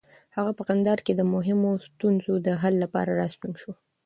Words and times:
هغه 0.35 0.51
په 0.57 0.63
کندهار 0.69 0.99
کې 1.05 1.13
د 1.15 1.21
مهمو 1.33 1.71
ستونزو 1.87 2.33
د 2.45 2.47
حل 2.61 2.75
لپاره 2.83 3.11
راستون 3.21 3.51
شو. 3.61 3.71